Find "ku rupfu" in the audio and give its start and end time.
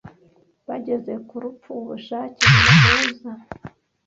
1.27-1.69